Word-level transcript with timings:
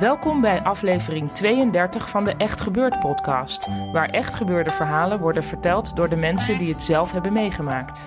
Welkom 0.00 0.40
bij 0.40 0.62
aflevering 0.62 1.32
32 1.32 2.08
van 2.10 2.24
de 2.24 2.34
Echt 2.36 2.60
Gebeurd 2.60 3.00
podcast, 3.00 3.66
waar 3.92 4.08
echt 4.08 4.34
gebeurde 4.34 4.70
verhalen 4.70 5.18
worden 5.18 5.44
verteld 5.44 5.96
door 5.96 6.08
de 6.08 6.16
mensen 6.16 6.58
die 6.58 6.72
het 6.72 6.84
zelf 6.84 7.12
hebben 7.12 7.32
meegemaakt. 7.32 8.06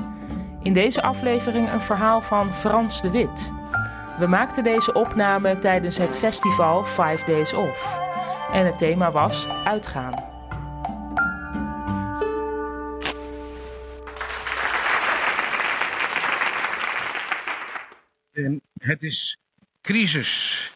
In 0.61 0.73
deze 0.73 1.01
aflevering 1.01 1.71
een 1.71 1.79
verhaal 1.79 2.21
van 2.21 2.49
Frans 2.49 3.01
de 3.01 3.11
Wit. 3.11 3.51
We 4.19 4.27
maakten 4.27 4.63
deze 4.63 4.93
opname 4.93 5.59
tijdens 5.59 5.97
het 5.97 6.17
festival 6.17 6.83
Five 6.83 7.25
Days 7.25 7.53
Off. 7.53 7.99
En 8.51 8.65
het 8.65 8.77
thema 8.77 9.11
was 9.11 9.65
uitgaan. 9.65 10.13
En 18.31 18.61
het 18.77 19.03
is 19.03 19.37
crisis. 19.81 20.72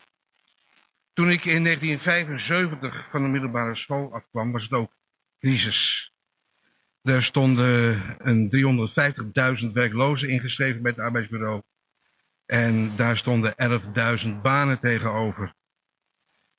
Toen 1.18 1.32
ik 1.32 1.46
in 1.46 1.64
1975 1.64 3.10
van 3.10 3.22
de 3.24 3.28
middelbare 3.28 3.76
school 3.76 4.14
afkwam, 4.14 4.52
was 4.52 4.64
het 4.64 4.72
ook 4.72 4.96
crisis. 5.40 6.12
Er 7.02 7.24
stonden 7.24 8.04
een 8.18 8.50
350.000 9.62 9.72
werklozen 9.74 10.30
ingeschreven 10.30 10.82
bij 10.82 10.92
het 10.92 11.00
arbeidsbureau. 11.00 11.62
En 12.46 12.96
daar 12.96 13.18
stonden 13.18 13.54
11.000 14.26 14.42
banen 14.42 14.80
tegenover. 14.80 15.54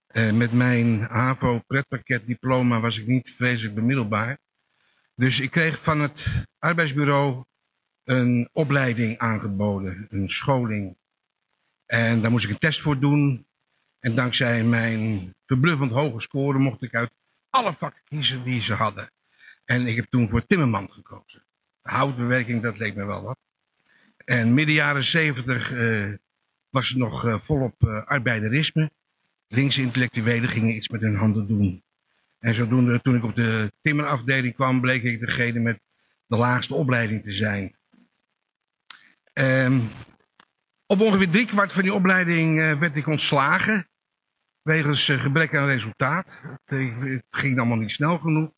Eh, 0.06 0.32
met 0.32 0.52
mijn 0.52 1.00
HAVO-pretpakketdiploma 1.00 2.80
was 2.80 2.98
ik 2.98 3.06
niet 3.06 3.34
vreselijk 3.34 3.74
bemiddelbaar. 3.74 4.38
Dus 5.14 5.40
ik 5.40 5.50
kreeg 5.50 5.82
van 5.82 6.00
het 6.00 6.46
arbeidsbureau 6.58 7.44
een 8.04 8.48
opleiding 8.52 9.18
aangeboden, 9.18 10.06
een 10.10 10.30
scholing. 10.30 10.96
En 11.86 12.20
daar 12.20 12.30
moest 12.30 12.44
ik 12.44 12.50
een 12.50 12.58
test 12.58 12.80
voor 12.80 12.98
doen. 12.98 13.47
En 14.00 14.14
dankzij 14.14 14.64
mijn 14.64 15.34
verbluffend 15.46 15.92
hoge 15.92 16.20
score 16.20 16.58
mocht 16.58 16.82
ik 16.82 16.94
uit 16.94 17.10
alle 17.50 17.72
vakken 17.72 18.02
kiezen 18.04 18.44
die 18.44 18.60
ze 18.60 18.74
hadden. 18.74 19.10
En 19.64 19.86
ik 19.86 19.96
heb 19.96 20.06
toen 20.10 20.28
voor 20.28 20.46
timmerman 20.46 20.90
gekozen. 20.90 21.44
Houtbewerking, 21.82 22.62
dat 22.62 22.78
leek 22.78 22.94
me 22.94 23.04
wel 23.04 23.22
wat. 23.22 23.38
En 24.24 24.54
midden 24.54 24.74
jaren 24.74 25.04
zeventig 25.04 25.72
eh, 25.72 26.12
was 26.70 26.88
het 26.88 26.98
nog 26.98 27.26
eh, 27.26 27.38
volop 27.38 27.74
eh, 27.78 28.04
arbeiderisme. 28.04 28.90
Linkse 29.48 29.82
intellectuelen 29.82 30.48
gingen 30.48 30.74
iets 30.74 30.88
met 30.88 31.00
hun 31.00 31.16
handen 31.16 31.46
doen. 31.46 31.82
En 32.38 32.54
zodoende, 32.54 33.00
toen 33.02 33.16
ik 33.16 33.24
op 33.24 33.34
de 33.34 33.72
timmerafdeling 33.82 34.54
kwam, 34.54 34.80
bleek 34.80 35.02
ik 35.02 35.20
degene 35.20 35.60
met 35.60 35.80
de 36.26 36.36
laagste 36.36 36.74
opleiding 36.74 37.22
te 37.22 37.32
zijn. 37.32 37.76
Ehm, 39.32 39.78
op 40.86 41.00
ongeveer 41.00 41.30
driekwart 41.30 41.72
van 41.72 41.82
die 41.82 41.94
opleiding 41.94 42.78
werd 42.78 42.96
ik 42.96 43.06
ontslagen. 43.06 43.87
Wegens 44.68 45.08
eh, 45.08 45.20
gebrek 45.20 45.56
aan 45.56 45.68
resultaat. 45.68 46.40
Het, 46.42 46.78
eh, 46.78 47.00
het 47.00 47.24
ging 47.30 47.58
allemaal 47.58 47.76
niet 47.76 47.92
snel 47.92 48.18
genoeg. 48.18 48.50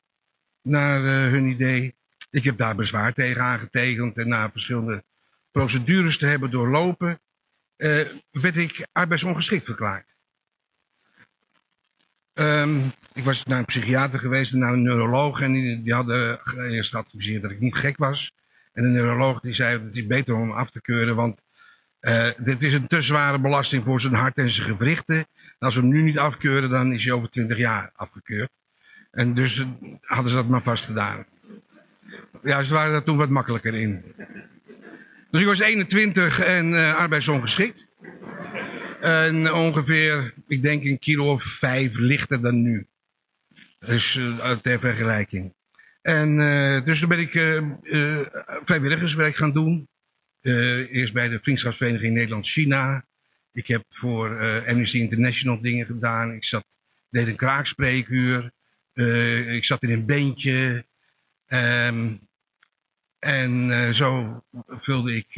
Naar 0.62 0.98
eh, 0.98 1.30
hun 1.30 1.44
idee. 1.44 1.94
Ik 2.30 2.44
heb 2.44 2.58
daar 2.58 2.76
bezwaar 2.76 3.12
tegen 3.12 3.42
aangetekend. 3.42 4.16
En 4.16 4.28
na 4.28 4.50
verschillende 4.50 5.04
procedures 5.50 6.18
te 6.18 6.26
hebben 6.26 6.50
doorlopen. 6.50 7.20
werd 8.30 8.56
ik 8.56 8.86
arbeidsongeschikt 8.92 9.64
verklaard. 9.64 10.16
Ehm, 12.32 12.78
ik 13.12 13.24
was 13.24 13.44
naar 13.44 13.58
een 13.58 13.64
psychiater 13.64 14.18
geweest 14.18 14.52
en 14.52 14.58
naar 14.58 14.72
een 14.72 14.82
neuroloog. 14.82 15.40
En 15.40 15.52
die, 15.82 15.94
hadden 15.94 16.40
eerst 16.70 16.90
geadviseerd 16.90 17.42
dat 17.42 17.50
ik 17.50 17.60
niet 17.60 17.76
gek 17.76 17.96
was. 17.96 18.32
En 18.72 18.82
de 18.82 18.88
neuroloog 18.88 19.40
die 19.40 19.54
zei, 19.54 19.82
het 19.82 19.96
is 19.96 20.06
beter 20.06 20.34
om 20.34 20.50
af 20.50 20.70
te 20.70 20.80
keuren, 20.80 21.16
want 21.16 21.40
eh, 22.00 22.28
dit 22.36 22.62
is 22.62 22.74
een 22.74 22.86
te 22.86 23.02
zware 23.02 23.40
belasting 23.40 23.84
voor 23.84 24.00
zijn 24.00 24.14
hart 24.14 24.36
en 24.36 24.50
zijn 24.50 24.68
gewrichten. 24.68 25.16
En 25.16 25.26
als 25.58 25.74
we 25.74 25.80
hem 25.80 25.90
nu 25.90 26.02
niet 26.02 26.18
afkeuren, 26.18 26.70
dan 26.70 26.92
is 26.92 27.04
hij 27.04 27.12
over 27.12 27.30
20 27.30 27.56
jaar 27.56 27.90
afgekeurd. 27.94 28.50
En 29.10 29.34
dus 29.34 29.58
eh, 29.58 29.66
hadden 30.00 30.30
ze 30.30 30.36
dat 30.36 30.48
maar 30.48 30.62
vast 30.62 30.84
gedaan. 30.84 31.24
Ja, 32.42 32.62
ze 32.62 32.74
waren 32.74 32.92
daar 32.92 33.02
toen 33.02 33.16
wat 33.16 33.28
makkelijker 33.28 33.74
in. 33.74 34.02
Dus 35.30 35.40
ik 35.40 35.46
was 35.46 35.60
21 35.60 36.40
en 36.40 36.74
eh, 36.74 36.94
arbeidsongeschikt. 36.94 37.86
En 39.00 39.52
ongeveer, 39.52 40.34
ik 40.48 40.62
denk 40.62 40.84
een 40.84 40.98
kilo 40.98 41.32
of 41.32 41.42
vijf 41.42 41.98
lichter 41.98 42.42
dan 42.42 42.62
nu. 42.62 42.86
Dus 43.78 44.16
eh, 44.16 44.50
ter 44.50 44.78
vergelijking. 44.78 45.54
En 46.02 46.36
dus 46.84 47.00
toen 47.00 47.08
ben 47.08 47.18
ik 47.18 47.62
vrijwilligerswerk 48.64 49.36
gaan 49.36 49.52
doen. 49.52 49.88
Eerst 50.42 51.12
bij 51.12 51.28
de 51.28 51.38
Vriendschapsvereniging 51.42 52.14
Nederland-China. 52.14 53.04
Ik 53.52 53.66
heb 53.66 53.84
voor 53.88 54.36
eh, 54.36 54.68
Amnesty 54.68 54.98
International 54.98 55.60
dingen 55.60 55.86
gedaan. 55.86 56.32
Ik 56.32 56.44
zat, 56.44 56.64
deed 57.10 57.26
een 57.26 57.36
kraakspreekuur. 57.36 58.52
Eh, 58.92 59.54
ik 59.54 59.64
zat 59.64 59.82
in 59.82 59.90
een 59.90 60.06
beentje. 60.06 60.84
Ehm, 61.46 62.16
en 63.18 63.70
eh, 63.70 63.90
zo 63.90 64.40
vulde 64.68 65.16
ik 65.16 65.34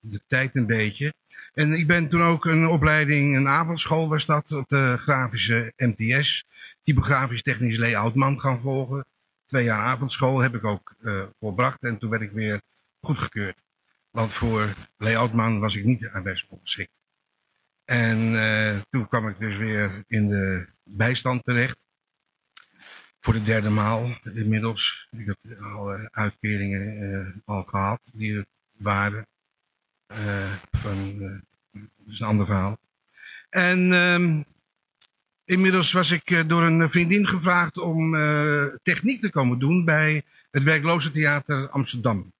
de 0.00 0.20
tijd 0.26 0.56
een 0.56 0.66
beetje. 0.66 1.14
En 1.54 1.72
ik 1.72 1.86
ben 1.86 2.08
toen 2.08 2.22
ook 2.22 2.44
een 2.44 2.66
opleiding, 2.66 3.36
een 3.36 3.48
avondschool 3.48 4.08
was 4.08 4.26
dat, 4.26 4.52
op 4.52 4.68
de 4.68 4.96
grafische 5.00 5.72
MTS. 5.76 6.44
Typografisch 6.82 7.42
technisch 7.42 7.78
layoutman 7.78 8.40
gaan 8.40 8.60
volgen. 8.60 9.06
Twee 9.46 9.64
jaar 9.64 9.80
avondschool 9.80 10.40
heb 10.40 10.54
ik 10.54 10.64
ook 10.64 10.94
volbracht 11.40 11.82
en 11.82 11.98
toen 11.98 12.10
werd 12.10 12.22
ik 12.22 12.30
weer 12.30 12.60
goedgekeurd. 13.00 13.62
Want 14.14 14.32
voor 14.32 14.74
layoutman 14.96 15.60
was 15.60 15.76
ik 15.76 15.84
niet 15.84 16.08
arbeidsongeschikt. 16.08 16.90
En 17.84 18.18
eh, 18.36 18.80
toen 18.90 19.08
kwam 19.08 19.28
ik 19.28 19.38
dus 19.38 19.56
weer 19.56 20.04
in 20.06 20.28
de 20.28 20.66
bijstand 20.82 21.44
terecht. 21.44 21.78
Voor 23.20 23.34
de 23.34 23.42
derde 23.42 23.70
maal 23.70 24.18
inmiddels. 24.34 25.08
Ik 25.10 25.26
heb 25.26 25.60
alle 25.60 26.08
uitkeringen 26.10 27.12
eh, 27.12 27.32
al 27.44 27.62
gehad 27.62 28.00
die 28.12 28.36
er 28.36 28.46
waren. 28.72 29.26
Eh, 30.06 30.52
van, 30.70 31.18
dat 31.72 32.12
is 32.12 32.20
een 32.20 32.26
ander 32.26 32.46
verhaal. 32.46 32.78
En 33.50 33.92
ehm, 33.92 34.42
inmiddels 35.44 35.92
was 35.92 36.10
ik 36.10 36.48
door 36.48 36.62
een 36.62 36.90
vriendin 36.90 37.28
gevraagd 37.28 37.78
om 37.78 38.12
techniek 38.82 39.20
te 39.20 39.30
komen 39.30 39.58
doen 39.58 39.84
bij 39.84 40.22
het 40.50 40.62
Werklozentheater 40.62 41.68
Amsterdam. 41.68 42.32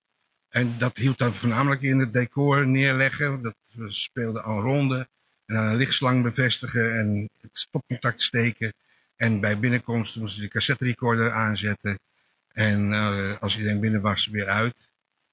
En 0.55 0.75
dat 0.79 0.97
hield 0.97 1.19
dan 1.19 1.33
voornamelijk 1.33 1.83
in 1.83 1.99
het 1.99 2.13
decor 2.13 2.67
neerleggen. 2.67 3.43
Dat 3.43 3.55
we 3.73 3.91
speelden 3.93 4.45
aan 4.45 4.61
ronde. 4.61 5.09
En 5.47 5.57
een 5.57 5.77
lichtslang 5.77 6.23
bevestigen 6.23 6.99
en 6.99 7.31
het 7.41 7.51
stopcontact 7.53 8.23
steken. 8.23 8.73
En 9.17 9.41
bij 9.41 9.59
binnenkomst 9.59 10.17
moesten 10.17 10.43
de 10.43 10.49
cassette 10.49 10.85
recorder 10.85 11.33
aanzetten. 11.33 11.99
En 12.53 12.93
eh, 12.93 13.41
als 13.41 13.57
iedereen 13.57 13.81
binnen 13.81 14.01
was, 14.01 14.27
weer 14.27 14.49
uit. 14.49 14.75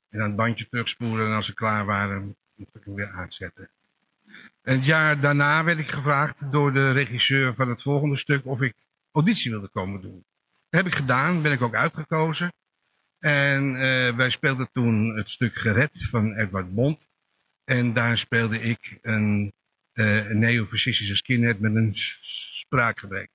En 0.09 0.19
dan 0.19 0.27
het 0.27 0.35
bandje 0.35 0.67
terugspoelen 0.69 1.25
en 1.25 1.33
als 1.35 1.45
ze 1.45 1.53
klaar 1.53 1.85
waren, 1.85 2.35
moest 2.55 2.75
ik 2.75 2.81
hem 2.85 2.95
weer 2.95 3.11
aanzetten. 3.11 3.69
En 4.61 4.75
het 4.75 4.85
jaar 4.85 5.19
daarna 5.19 5.63
werd 5.63 5.79
ik 5.79 5.89
gevraagd 5.89 6.51
door 6.51 6.73
de 6.73 6.91
regisseur 6.91 7.53
van 7.53 7.69
het 7.69 7.81
volgende 7.81 8.17
stuk 8.17 8.45
of 8.45 8.61
ik 8.61 8.73
auditie 9.11 9.51
wilde 9.51 9.67
komen 9.67 10.01
doen. 10.01 10.23
Dat 10.69 10.83
heb 10.83 10.91
ik 10.91 10.97
gedaan, 10.97 11.41
ben 11.41 11.51
ik 11.51 11.61
ook 11.61 11.75
uitgekozen. 11.75 12.51
En 13.21 13.75
eh, 13.75 14.15
wij 14.15 14.29
speelden 14.29 14.69
toen 14.71 15.15
het 15.17 15.29
stuk 15.29 15.55
Gered 15.55 15.91
van 16.09 16.35
Edward 16.35 16.73
Bond. 16.73 16.99
En 17.63 17.93
daar 17.93 18.17
speelde 18.17 18.61
ik 18.61 18.99
een, 19.01 19.53
eh 19.93 20.29
een 20.29 20.39
neofascistische 20.39 21.15
skinhead 21.15 21.59
met 21.59 21.75
een 21.75 21.91
spraakgebrek. 21.95 23.29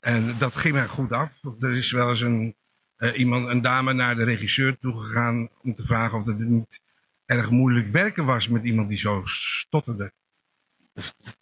En 0.00 0.38
dat 0.38 0.56
ging 0.56 0.74
mij 0.74 0.86
goed 0.86 1.12
af. 1.12 1.32
Er 1.60 1.76
is 1.76 1.92
wel 1.92 2.10
eens 2.10 2.20
een, 2.20 2.56
eh, 2.96 3.18
iemand, 3.18 3.48
een 3.48 3.62
dame 3.62 3.92
naar 3.92 4.16
de 4.16 4.24
regisseur 4.24 4.78
toegegaan 4.78 5.48
om 5.62 5.74
te 5.74 5.84
vragen 5.84 6.18
of 6.18 6.24
het 6.24 6.38
niet 6.38 6.80
erg 7.24 7.50
moeilijk 7.50 7.88
werken 7.88 8.24
was 8.24 8.48
met 8.48 8.64
iemand 8.64 8.88
die 8.88 8.98
zo 8.98 9.20
stotterde. 9.24 10.12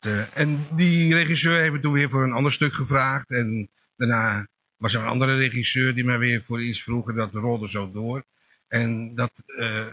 uh, 0.06 0.38
en 0.38 0.66
die 0.70 1.14
regisseur 1.14 1.60
heeft 1.60 1.72
me 1.72 1.80
toen 1.80 1.92
weer 1.92 2.10
voor 2.10 2.24
een 2.24 2.32
ander 2.32 2.52
stuk 2.52 2.72
gevraagd. 2.72 3.30
En 3.30 3.70
daarna 3.96 4.46
was 4.76 4.94
een 4.94 5.04
andere 5.04 5.36
regisseur 5.36 5.94
die 5.94 6.04
mij 6.04 6.18
weer 6.18 6.42
voor 6.42 6.62
iets 6.62 6.82
vroeg. 6.82 7.08
En 7.08 7.14
dat 7.14 7.32
rolde 7.32 7.68
zo 7.68 7.90
door. 7.90 8.24
En 8.68 9.14
dat 9.14 9.32
uh, 9.46 9.86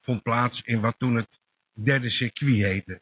vond 0.00 0.22
plaats 0.22 0.62
in 0.62 0.80
wat 0.80 0.94
toen 0.98 1.14
het 1.14 1.40
derde 1.72 2.10
circuit 2.10 2.62
heette. 2.62 3.00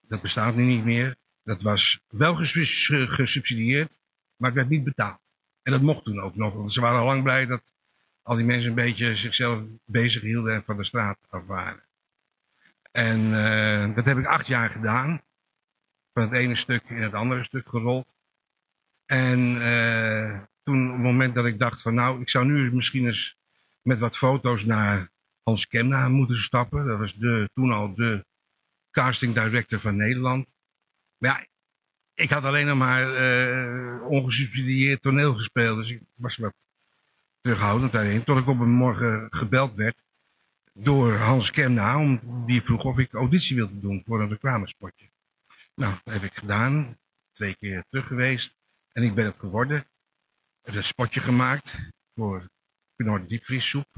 Dat 0.00 0.20
bestaat 0.20 0.54
nu 0.54 0.64
niet 0.64 0.84
meer. 0.84 1.16
Dat 1.42 1.62
was 1.62 2.00
wel 2.08 2.34
gesubsidieerd, 2.34 3.90
maar 4.36 4.48
het 4.48 4.58
werd 4.58 4.68
niet 4.68 4.84
betaald. 4.84 5.20
En 5.62 5.72
dat 5.72 5.80
mocht 5.80 6.04
toen 6.04 6.20
ook 6.20 6.34
nog. 6.34 6.54
Want 6.54 6.72
ze 6.72 6.80
waren 6.80 7.00
al 7.00 7.06
lang 7.06 7.22
blij 7.22 7.46
dat 7.46 7.62
al 8.22 8.36
die 8.36 8.44
mensen 8.44 8.68
een 8.68 8.74
beetje 8.74 9.16
zichzelf 9.16 9.62
bezig 9.84 10.22
hielden 10.22 10.54
en 10.54 10.64
van 10.64 10.76
de 10.76 10.84
straat 10.84 11.18
af 11.28 11.46
waren. 11.46 11.82
En 12.92 13.20
uh, 13.20 13.94
dat 13.94 14.04
heb 14.04 14.18
ik 14.18 14.26
acht 14.26 14.46
jaar 14.46 14.70
gedaan. 14.70 15.22
Van 16.12 16.22
het 16.22 16.32
ene 16.32 16.56
stuk 16.56 16.82
in 16.88 17.02
het 17.02 17.14
andere 17.14 17.44
stuk 17.44 17.68
gerold. 17.68 18.13
En 19.06 19.38
uh, 19.38 20.40
toen 20.62 20.86
op 20.86 20.92
het 20.92 21.02
moment 21.02 21.34
dat 21.34 21.46
ik 21.46 21.58
dacht 21.58 21.82
van 21.82 21.94
nou, 21.94 22.20
ik 22.20 22.30
zou 22.30 22.44
nu 22.44 22.74
misschien 22.74 23.06
eens 23.06 23.36
met 23.82 23.98
wat 23.98 24.16
foto's 24.16 24.64
naar 24.64 25.10
Hans 25.42 25.66
Kemna 25.66 26.08
moeten 26.08 26.38
stappen. 26.38 26.86
Dat 26.86 26.98
was 26.98 27.14
de, 27.14 27.50
toen 27.52 27.70
al 27.70 27.94
de 27.94 28.26
casting 28.90 29.34
director 29.34 29.80
van 29.80 29.96
Nederland. 29.96 30.46
Maar 31.18 31.30
ja, 31.30 31.46
ik 32.14 32.30
had 32.30 32.44
alleen 32.44 32.66
nog 32.66 32.78
maar 32.78 33.02
uh, 33.10 34.06
ongesubsidieerd 34.06 35.02
toneel 35.02 35.34
gespeeld. 35.34 35.76
Dus 35.76 35.90
ik 35.90 36.02
was 36.14 36.36
wat 36.36 36.54
terughoudend 37.40 37.92
daarin. 37.92 38.24
Tot 38.24 38.38
ik 38.38 38.46
op 38.46 38.60
een 38.60 38.74
morgen 38.74 39.26
gebeld 39.30 39.74
werd 39.74 40.04
door 40.72 41.12
Hans 41.12 41.50
Kemna. 41.50 41.98
Om, 41.98 42.20
die 42.46 42.62
vroeg 42.62 42.84
of 42.84 42.98
ik 42.98 43.12
auditie 43.12 43.56
wilde 43.56 43.80
doen 43.80 44.02
voor 44.06 44.20
een 44.20 44.28
reclamespotje. 44.28 45.10
Nou, 45.74 45.94
dat 46.04 46.14
heb 46.14 46.22
ik 46.22 46.34
gedaan. 46.34 46.98
Twee 47.32 47.56
keer 47.56 47.84
terug 47.88 48.06
geweest. 48.06 48.56
En 48.94 49.02
ik 49.02 49.14
ben 49.14 49.24
het 49.24 49.38
geworden. 49.38 49.78
Ik 49.78 49.86
heb 50.62 50.74
een 50.74 50.84
spotje 50.84 51.20
gemaakt 51.20 51.90
voor 52.14 52.50
Knor 52.96 53.26
diepvriessoep. 53.26 53.88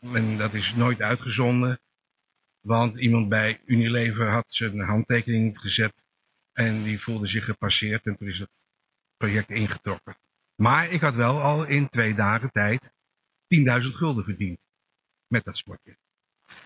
En 0.00 0.36
dat 0.36 0.54
is 0.54 0.74
nooit 0.74 1.00
uitgezonden. 1.00 1.80
Want 2.60 2.98
iemand 2.98 3.28
bij 3.28 3.60
Unilever 3.64 4.28
had 4.28 4.44
zijn 4.48 4.80
handtekening 4.80 5.58
gezet. 5.58 5.94
En 6.52 6.82
die 6.82 7.00
voelde 7.00 7.26
zich 7.26 7.44
gepasseerd. 7.44 8.06
En 8.06 8.16
toen 8.16 8.28
is 8.28 8.38
het 8.38 8.50
project 9.16 9.50
ingetrokken. 9.50 10.16
Maar 10.56 10.90
ik 10.90 11.00
had 11.00 11.14
wel 11.14 11.40
al 11.40 11.64
in 11.64 11.88
twee 11.88 12.14
dagen 12.14 12.50
tijd 12.50 12.82
10.000 12.82 12.92
gulden 13.94 14.24
verdiend. 14.24 14.58
Met 15.26 15.44
dat 15.44 15.56
spotje. 15.56 15.96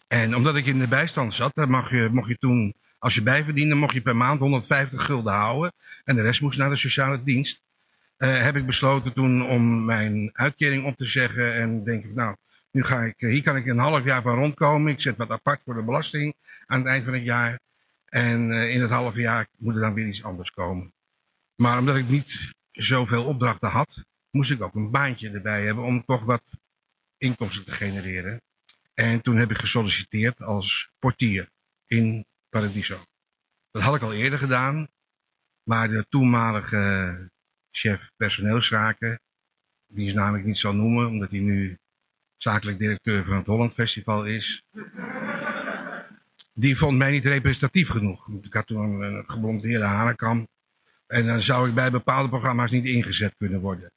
En 0.07 0.37
omdat 0.37 0.57
ik 0.57 0.67
in 0.67 0.79
de 0.79 0.89
bijstand 0.89 1.35
zat, 1.35 1.55
mag 1.55 1.91
je, 1.91 2.09
mocht 2.13 2.29
je 2.29 2.39
toen, 2.39 2.75
als 3.07 3.15
je 3.15 3.23
bijverdiende, 3.23 3.75
mocht 3.75 3.95
je 3.95 4.01
per 4.01 4.17
maand 4.17 4.41
150 4.41 5.05
gulden 5.05 5.33
houden. 5.33 5.73
En 6.05 6.17
de 6.17 6.23
rest 6.23 6.41
moest 6.41 6.59
naar 6.59 6.71
de 6.71 6.77
sociale 6.77 7.23
dienst. 7.23 7.63
Uh, 8.19 8.43
heb 8.43 8.57
ik 8.57 8.67
besloten 8.67 9.13
toen 9.13 9.47
om 9.49 9.85
mijn 9.85 10.31
uitkering 10.33 10.85
op 10.85 10.97
te 10.97 11.05
zeggen. 11.05 11.55
En 11.55 11.85
denk 11.85 12.05
ik, 12.05 12.15
nou, 12.15 12.37
nu 12.71 12.85
ga 12.85 13.03
ik, 13.03 13.15
hier 13.17 13.43
kan 13.43 13.57
ik 13.57 13.67
een 13.67 13.79
half 13.79 14.05
jaar 14.05 14.23
van 14.23 14.35
rondkomen. 14.35 14.93
Ik 14.93 15.01
zet 15.01 15.17
wat 15.17 15.31
apart 15.31 15.63
voor 15.63 15.75
de 15.75 15.83
belasting 15.83 16.35
aan 16.67 16.79
het 16.79 16.89
eind 16.89 17.05
van 17.05 17.13
het 17.13 17.23
jaar. 17.23 17.59
En 18.05 18.51
uh, 18.51 18.75
in 18.75 18.81
het 18.81 18.91
half 18.91 19.17
jaar 19.17 19.47
moet 19.57 19.75
er 19.75 19.81
dan 19.81 19.95
weer 19.95 20.07
iets 20.07 20.25
anders 20.25 20.51
komen. 20.51 20.93
Maar 21.57 21.79
omdat 21.79 21.97
ik 21.97 22.09
niet 22.09 22.53
zoveel 22.73 23.25
opdrachten 23.25 23.69
had, 23.69 24.05
moest 24.31 24.51
ik 24.51 24.63
ook 24.63 24.75
een 24.75 24.91
baantje 24.91 25.31
erbij 25.31 25.65
hebben 25.65 25.85
om 25.85 26.05
toch 26.05 26.25
wat 26.25 26.43
inkomsten 27.19 27.65
te 27.65 27.73
genereren. 27.73 28.41
En 28.95 29.23
toen 29.23 29.37
heb 29.37 29.51
ik 29.51 29.59
gesolliciteerd 29.59 30.43
als 30.43 30.91
portier 30.99 31.49
in 31.87 32.25
Dat 33.71 33.83
had 33.83 33.95
ik 33.95 34.03
al 34.03 34.13
eerder 34.13 34.39
gedaan, 34.39 34.89
maar 35.63 35.89
de 35.89 36.07
toenmalige 36.09 37.31
chef 37.71 38.11
personeelszaken, 38.17 39.21
die 39.87 40.07
is 40.07 40.15
namelijk 40.15 40.45
niet 40.45 40.59
zal 40.59 40.75
noemen, 40.75 41.07
omdat 41.07 41.31
hij 41.31 41.41
nu 41.41 41.79
zakelijk 42.37 42.79
directeur 42.79 43.25
van 43.25 43.37
het 43.37 43.47
Holland 43.47 43.73
Festival 43.73 44.25
is. 44.25 44.63
Die 46.53 46.77
vond 46.77 46.99
mij 46.99 47.11
niet 47.11 47.25
representatief 47.25 47.89
genoeg. 47.89 48.29
Ik 48.43 48.55
had 48.55 48.67
toen 48.67 49.03
een 49.03 49.25
geblondeerde 49.27 49.85
hanenkam. 49.85 50.49
En 51.07 51.27
dan 51.27 51.43
zou 51.43 51.69
ik 51.69 51.75
bij 51.75 51.91
bepaalde 51.91 52.29
programma's 52.29 52.71
niet 52.71 52.85
ingezet 52.85 53.35
kunnen 53.37 53.61
worden. 53.61 53.93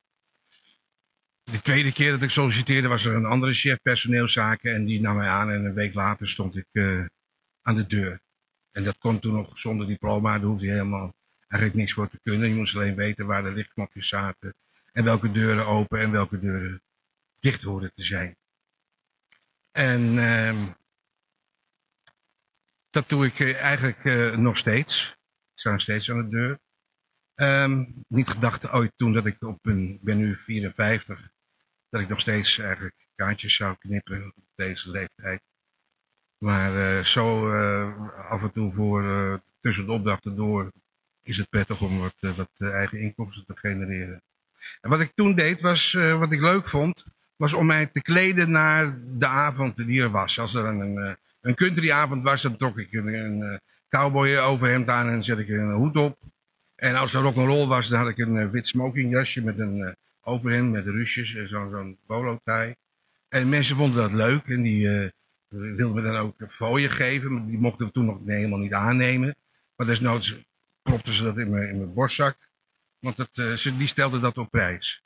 De 1.44 1.62
tweede 1.62 1.92
keer 1.92 2.12
dat 2.12 2.22
ik 2.22 2.30
solliciteerde 2.30 2.88
was 2.88 3.06
er 3.06 3.16
een 3.16 3.26
andere 3.26 3.54
chef 3.54 3.82
personeelszaken 3.82 4.74
en 4.74 4.86
die 4.86 5.02
nam 5.02 5.16
mij 5.16 5.28
aan 5.28 5.50
en 5.50 5.66
een 5.66 5.74
week 5.74 5.94
later 5.94 6.30
stond 6.30 6.56
ik 6.56 6.68
uh, 6.72 7.06
aan 7.62 7.76
de 7.76 7.88
deur. 7.88 8.22
En 8.72 8.84
dat 8.84 8.98
kon 8.98 9.20
toen 9.20 9.34
nog 9.34 9.60
zonder 9.60 9.88
diploma, 9.88 10.38
daar 10.38 10.48
hoefde 10.48 10.66
je 10.66 10.72
helemaal 10.72 11.14
eigenlijk 11.48 11.82
niks 11.82 11.94
voor 11.94 12.10
te 12.10 12.20
kunnen. 12.24 12.50
Je 12.50 12.56
moest 12.56 12.76
alleen 12.76 12.96
weten 12.96 13.26
waar 13.26 13.44
de 13.44 13.52
lichtknopjes 13.52 14.08
zaten 14.08 14.56
en 14.92 15.04
welke 15.04 15.32
deuren 15.32 15.66
open 15.66 16.00
en 16.00 16.12
welke 16.12 16.40
deuren 16.40 16.82
dicht 17.40 17.62
hoorden 17.62 17.94
te 17.94 18.04
zijn. 18.04 18.38
En 19.72 20.02
uh, 20.02 20.66
dat 22.90 23.10
doe 23.10 23.26
ik 23.26 23.40
eh, 23.40 23.62
eigenlijk 23.62 24.04
uh, 24.04 24.38
nog 24.38 24.58
steeds. 24.58 25.12
Ik 25.54 25.60
sta 25.60 25.72
nog 25.72 25.82
steeds 25.82 26.12
aan 26.12 26.30
de 26.30 26.30
deur. 26.30 26.60
Um, 27.36 28.04
niet 28.08 28.28
gedacht 28.28 28.70
ooit 28.70 28.94
toen 28.96 29.14
dat 29.14 29.26
ik 29.26 29.44
op 29.44 29.66
een, 29.66 30.00
ben 30.02 30.18
nu 30.18 30.36
54, 30.36 31.32
dat 31.90 32.02
ik 32.02 32.10
nog 32.10 32.20
steeds 32.20 32.58
eigenlijk 32.58 33.08
kaartjes 33.16 33.56
zou 33.56 33.76
knippen 33.78 34.34
op 34.36 34.44
deze 34.56 34.92
leeftijd. 34.92 35.42
Maar 36.40 36.74
uh, 36.74 37.00
zo 37.00 37.54
uh, 37.54 37.88
af 38.30 38.42
en 38.42 38.52
toe 38.52 38.72
voor 38.72 39.04
uh, 39.04 39.34
tussen 39.62 39.86
de 39.86 39.92
opdrachten 39.92 40.36
door 40.36 40.72
is 41.24 41.38
het 41.38 41.50
prettig 41.50 41.82
om 41.82 42.00
wat, 42.00 42.16
wat 42.20 42.50
eigen 42.72 43.00
inkomsten 43.00 43.46
te 43.46 43.54
genereren. 43.56 44.22
En 44.82 44.90
wat 44.90 45.00
ik 45.00 45.12
toen 45.16 45.36
deed 45.36 45.62
was, 45.62 45.94
wat 45.94 46.32
ik 46.32 46.42
leuk 46.42 46.68
vond, 46.68 47.06
was 47.36 47.54
om 47.54 47.66
mij 47.66 47.86
te 47.86 48.02
kleden 48.02 48.52
naar 48.52 48.98
de 49.18 49.26
avond 49.26 49.78
die 49.78 50.02
er 50.02 50.12
was. 50.12 50.40
Als 50.40 50.56
er 50.56 50.66
een, 50.66 51.18
een 51.42 51.56
countryavond 51.56 52.24
was, 52.24 52.42
dan 52.42 52.58
trok 52.58 52.78
ik 52.78 52.94
een, 52.94 53.08
een 53.08 53.60
cowboy 53.90 54.38
overhemd 54.38 54.88
aan 54.88 55.10
en 55.10 55.24
zet 55.24 55.38
ik 55.38 55.50
een 55.50 55.72
hoed 55.72 55.98
op. 55.98 56.18
En 56.76 56.96
als 56.96 57.14
er 57.14 57.22
rock'n'roll 57.22 57.68
was, 57.68 57.88
dan 57.88 58.00
had 58.00 58.10
ik 58.10 58.18
een 58.18 58.52
wit 58.52 58.68
smokingjasje 58.68 59.44
met 59.44 59.60
een 59.60 59.96
overhemd 60.22 60.72
met 60.72 60.86
rusjes 60.86 61.36
en 61.36 61.50
zo'n 61.50 61.98
zo 62.08 62.40
tie. 62.44 62.78
En 63.30 63.50
mensen 63.50 63.76
vonden 63.76 64.02
dat 64.02 64.14
leuk 64.14 64.48
en 64.48 64.62
die 64.62 65.12
wilden 65.50 65.96
me 65.96 66.02
dan 66.02 66.16
ook 66.16 66.36
fooien 66.48 66.92
geven. 66.92 67.34
Maar 67.34 67.46
die 67.46 67.58
mochten 67.58 67.86
we 67.86 67.92
toen 67.92 68.06
nog 68.06 68.20
helemaal 68.26 68.60
niet 68.60 68.74
aannemen. 68.74 69.36
Maar 69.76 69.88
desnoods 69.88 70.38
propten 70.82 71.14
ze 71.14 71.24
dat 71.24 71.38
in 71.38 71.50
mijn, 71.50 71.70
in 71.70 71.78
mijn 71.78 71.94
borstzak. 71.94 72.38
Want 73.00 73.18
het, 73.18 73.60
ze, 73.60 73.78
die 73.78 73.88
stelden 73.88 74.22
dat 74.22 74.38
op 74.38 74.52
prijs. 74.52 75.04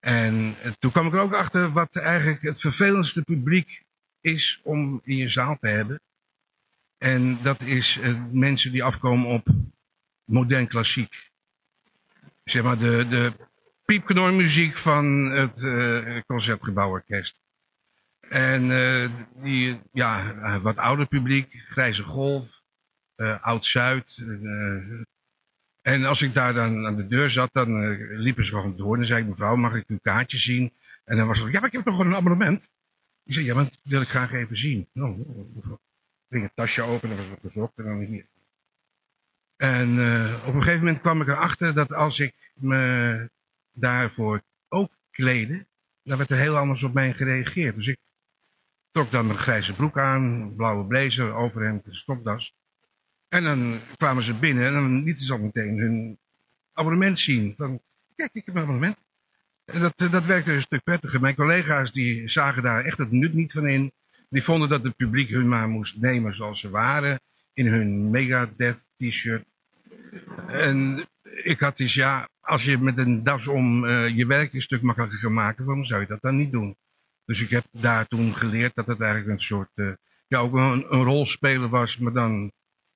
En 0.00 0.54
toen 0.78 0.90
kwam 0.90 1.06
ik 1.06 1.12
er 1.12 1.20
ook 1.20 1.34
achter 1.34 1.72
wat 1.72 1.96
eigenlijk 1.96 2.42
het 2.42 2.60
vervelendste 2.60 3.22
publiek 3.22 3.82
is 4.20 4.60
om 4.62 5.00
in 5.04 5.16
je 5.16 5.28
zaal 5.28 5.58
te 5.60 5.68
hebben. 5.68 6.00
En 6.98 7.38
dat 7.42 7.60
is 7.60 8.00
mensen 8.32 8.72
die 8.72 8.84
afkomen 8.84 9.28
op 9.28 9.48
modern 10.24 10.66
klassiek. 10.66 11.30
Zeg 12.44 12.62
maar 12.62 12.78
de, 12.78 13.06
de 13.08 13.32
piepknormuziek 13.84 14.76
van 14.76 15.30
het 15.30 15.58
uh. 15.58 16.20
En 18.28 18.62
uh, 18.62 19.08
die, 19.42 19.80
ja, 19.92 20.34
wat 20.60 20.76
ouder 20.76 21.06
publiek, 21.06 21.62
Grijze 21.68 22.02
Golf, 22.02 22.62
uh, 23.16 23.42
Oud-Zuid. 23.42 24.26
en 25.82 26.04
als 26.04 26.22
ik 26.22 26.34
daar 26.34 26.54
dan 26.54 26.86
aan 26.86 26.96
de 26.96 27.06
deur 27.06 27.30
zat, 27.30 27.52
dan 27.52 27.96
liepen 28.18 28.44
ze 28.44 28.50
gewoon 28.50 28.76
door. 28.76 28.92
En 28.92 28.98
dan 28.98 29.06
zei 29.06 29.22
ik, 29.22 29.28
mevrouw, 29.28 29.56
mag 29.56 29.74
ik 29.74 29.84
uw 29.88 29.98
kaartje 30.02 30.38
zien? 30.38 30.72
En 31.04 31.16
dan 31.16 31.26
was 31.26 31.38
het 31.38 31.52
ja, 31.52 31.58
maar 31.58 31.68
ik 31.68 31.74
heb 31.74 31.84
toch 31.84 31.98
een 31.98 32.14
abonnement. 32.14 32.68
Ik 33.24 33.34
zei, 33.34 33.46
ja, 33.46 33.54
maar 33.54 33.64
dat 33.64 33.78
wil 33.82 34.00
ik 34.00 34.08
graag 34.08 34.32
even 34.32 34.58
zien. 34.58 34.88
Nou, 34.92 35.20
ik 35.60 35.78
ging 36.28 36.44
een 36.44 36.54
tasje 36.54 36.82
open 36.82 37.10
en 37.10 37.16
was 37.16 37.28
het 37.28 37.40
gezocht 37.40 37.72
en 37.76 37.84
dan 37.84 37.98
hier. 37.98 38.26
En 39.56 39.90
op 40.46 40.54
een 40.54 40.62
gegeven 40.62 40.84
moment 40.84 41.00
kwam 41.00 41.20
ik 41.20 41.28
erachter 41.28 41.74
dat 41.74 41.92
als 41.92 42.20
ik 42.20 42.34
me 42.54 43.30
daarvoor 43.72 44.42
ook 44.68 44.92
kleden, 45.10 45.66
dan 46.02 46.18
werd 46.18 46.30
er 46.30 46.36
heel 46.36 46.56
anders 46.56 46.82
op 46.82 46.94
mij 46.94 47.12
gereageerd. 47.12 47.74
Dus 47.74 47.86
ik 47.86 47.98
trok 48.94 49.10
dan 49.10 49.26
mijn 49.26 49.38
grijze 49.38 49.74
broek 49.74 49.98
aan, 49.98 50.54
blauwe 50.56 50.86
blazer, 50.86 51.34
overhemd, 51.34 51.82
stokdas. 51.90 52.54
En 53.28 53.42
dan 53.42 53.78
kwamen 53.96 54.22
ze 54.22 54.34
binnen 54.34 54.66
en 54.66 54.72
dan 54.72 55.02
lieten 55.02 55.24
ze 55.24 55.32
al 55.32 55.38
meteen 55.38 55.78
hun 55.78 56.18
abonnement 56.72 57.18
zien. 57.18 57.54
Van, 57.56 57.80
kijk, 58.16 58.30
ik 58.32 58.46
heb 58.46 58.54
een 58.54 58.62
abonnement. 58.62 58.96
En 59.64 59.80
dat, 59.80 59.94
eh, 59.96 60.10
dat 60.10 60.24
werkte 60.24 60.52
een 60.52 60.60
stuk 60.60 60.82
prettiger. 60.84 61.20
Mijn 61.20 61.34
collega's 61.34 61.92
die 61.92 62.28
zagen 62.28 62.62
daar 62.62 62.84
echt 62.84 62.98
het 62.98 63.10
nut 63.10 63.34
niet 63.34 63.52
van 63.52 63.66
in. 63.66 63.92
Die 64.28 64.42
vonden 64.42 64.68
dat 64.68 64.82
het 64.82 64.96
publiek 64.96 65.30
hun 65.30 65.48
maar 65.48 65.68
moest 65.68 65.96
nemen 66.00 66.34
zoals 66.34 66.60
ze 66.60 66.70
waren. 66.70 67.20
In 67.52 67.66
hun 67.66 68.10
Megadeth 68.10 68.86
t-shirt. 68.98 69.44
En 70.46 71.06
ik 71.22 71.60
had 71.60 71.76
dus, 71.76 71.94
ja, 71.94 72.28
als 72.40 72.64
je 72.64 72.78
met 72.78 72.98
een 72.98 73.24
das 73.24 73.46
om 73.46 73.84
uh, 73.84 74.08
je 74.08 74.26
werk 74.26 74.52
een 74.52 74.62
stuk 74.62 74.82
makkelijker 74.82 75.20
kan 75.20 75.32
maken, 75.32 75.64
waarom 75.64 75.84
zou 75.84 76.00
je 76.00 76.06
dat 76.06 76.22
dan 76.22 76.36
niet 76.36 76.52
doen? 76.52 76.76
Dus 77.24 77.40
ik 77.40 77.50
heb 77.50 77.64
daar 77.70 78.06
toen 78.06 78.36
geleerd 78.36 78.74
dat 78.74 78.86
het 78.86 79.00
eigenlijk 79.00 79.32
een 79.32 79.44
soort, 79.44 79.70
uh, 79.74 79.92
ja, 80.28 80.38
ook 80.38 80.52
een, 80.52 80.92
een 80.94 81.02
rolspeler 81.02 81.68
was, 81.68 81.98
maar 81.98 82.12
dan 82.12 82.52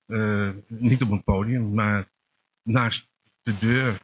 Eh, 0.09 0.51
niet 0.69 1.03
op 1.03 1.11
een 1.11 1.25
podium, 1.25 1.75
maar 1.75 2.09
naast 2.63 3.09
de 3.43 3.59
deur. 3.59 4.01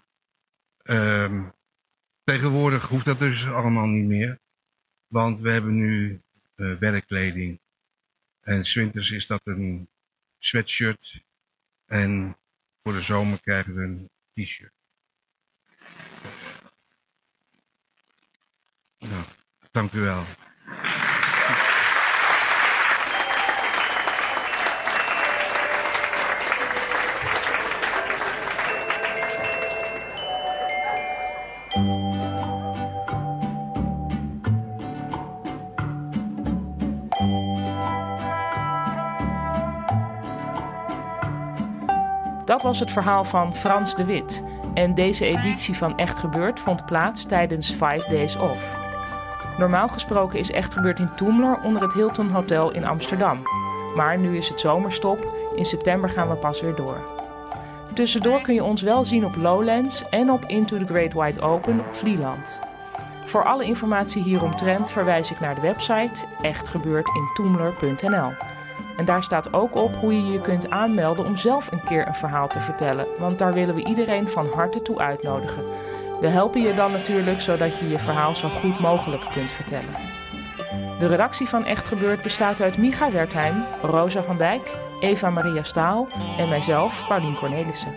Ehm, 0.82 1.50
tegenwoordig 2.24 2.88
hoeft 2.88 3.04
dat 3.04 3.18
dus 3.18 3.46
allemaal 3.46 3.86
niet 3.86 4.06
meer. 4.06 4.38
Want 5.06 5.40
we 5.40 5.50
hebben 5.50 5.74
nu 5.74 6.22
uh, 6.56 6.78
werkkleding. 6.78 7.60
En 8.40 8.64
zwinters 8.64 9.10
is 9.10 9.26
dat 9.26 9.40
een 9.44 9.88
sweatshirt. 10.38 11.22
En 11.86 12.36
voor 12.82 12.92
de 12.92 13.00
zomer 13.00 13.40
krijgen 13.40 13.74
we 13.74 13.82
een 13.82 14.10
t-shirt. 14.32 14.72
Nou, 18.98 19.24
dank 19.74 19.92
u 19.92 20.00
wel. 20.00 20.22
Dat 42.44 42.62
was 42.62 42.80
het 42.80 42.90
verhaal 42.90 43.24
van 43.24 43.54
Frans 43.54 43.96
de 43.96 44.04
Wit. 44.04 44.42
En 44.74 44.94
deze 44.94 45.26
editie 45.26 45.74
van 45.74 45.98
Echt 45.98 46.18
Gebeurd 46.18 46.60
vond 46.60 46.86
plaats 46.86 47.24
tijdens 47.24 47.70
Five 47.70 48.04
Days 48.10 48.36
Off. 48.36 48.83
Normaal 49.58 49.88
gesproken 49.88 50.38
is 50.38 50.50
Echt 50.50 50.74
Gebeurd 50.74 50.98
in 50.98 51.10
Toemler 51.16 51.58
onder 51.62 51.82
het 51.82 51.92
Hilton 51.92 52.30
Hotel 52.30 52.72
in 52.72 52.84
Amsterdam. 52.84 53.42
Maar 53.96 54.18
nu 54.18 54.36
is 54.36 54.48
het 54.48 54.60
zomerstop. 54.60 55.18
In 55.56 55.64
september 55.64 56.10
gaan 56.10 56.28
we 56.28 56.34
pas 56.34 56.60
weer 56.60 56.74
door. 56.74 56.96
Tussendoor 57.92 58.40
kun 58.40 58.54
je 58.54 58.64
ons 58.64 58.82
wel 58.82 59.04
zien 59.04 59.24
op 59.24 59.36
Lowlands 59.36 60.08
en 60.08 60.30
op 60.30 60.44
Into 60.44 60.78
the 60.78 60.84
Great 60.84 61.12
Wide 61.12 61.40
Open 61.40 61.78
op 61.78 61.94
Vlieland. 61.94 62.52
Voor 63.24 63.44
alle 63.44 63.64
informatie 63.64 64.22
hieromtrent 64.22 64.90
verwijs 64.90 65.30
ik 65.30 65.40
naar 65.40 65.54
de 65.54 65.60
website 65.60 66.24
echtgebeurdintoemler.nl. 66.42 68.32
En 68.96 69.04
daar 69.04 69.22
staat 69.22 69.52
ook 69.52 69.76
op 69.76 69.94
hoe 69.94 70.14
je 70.14 70.32
je 70.32 70.40
kunt 70.40 70.70
aanmelden 70.70 71.26
om 71.26 71.36
zelf 71.36 71.72
een 71.72 71.84
keer 71.84 72.06
een 72.06 72.14
verhaal 72.14 72.48
te 72.48 72.60
vertellen. 72.60 73.06
Want 73.18 73.38
daar 73.38 73.52
willen 73.52 73.74
we 73.74 73.84
iedereen 73.84 74.28
van 74.28 74.48
harte 74.54 74.82
toe 74.82 74.98
uitnodigen. 74.98 75.64
We 76.20 76.28
helpen 76.28 76.60
je 76.60 76.74
dan 76.74 76.92
natuurlijk 76.92 77.40
zodat 77.40 77.78
je 77.78 77.88
je 77.88 77.98
verhaal 77.98 78.34
zo 78.34 78.48
goed 78.48 78.78
mogelijk 78.78 79.22
kunt 79.32 79.50
vertellen. 79.50 79.94
De 80.98 81.06
redactie 81.06 81.48
van 81.48 81.64
Echt 81.64 81.86
Gebeurd 81.86 82.22
bestaat 82.22 82.60
uit 82.60 82.78
Micha 82.78 83.10
Wertheim, 83.10 83.64
Rosa 83.82 84.22
van 84.22 84.36
Dijk, 84.36 84.70
Eva 85.00 85.30
Maria 85.30 85.62
Staal 85.62 86.08
en 86.38 86.48
mijzelf, 86.48 87.06
Paulien 87.06 87.36
Cornelissen. 87.36 87.92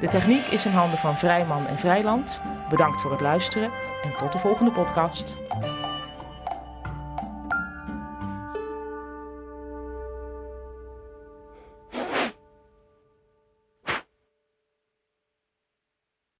De 0.00 0.08
techniek 0.08 0.46
is 0.46 0.66
in 0.66 0.72
handen 0.72 0.98
van 0.98 1.16
Vrijman 1.16 1.66
en 1.66 1.78
Vrijland. 1.78 2.40
Bedankt 2.70 3.00
voor 3.00 3.10
het 3.10 3.20
luisteren 3.20 3.70
en 4.04 4.16
tot 4.18 4.32
de 4.32 4.38
volgende 4.38 4.70
podcast. 4.70 5.36